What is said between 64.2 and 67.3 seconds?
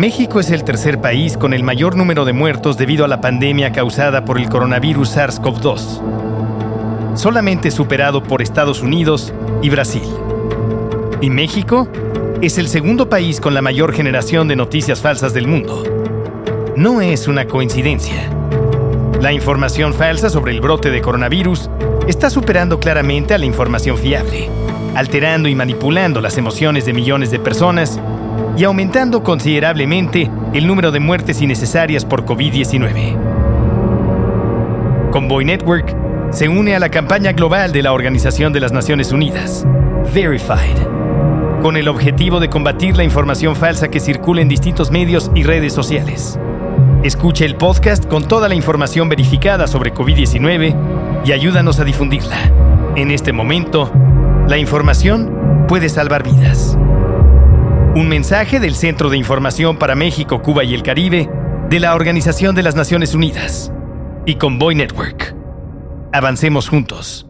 y Convoy Network. Avancemos juntos.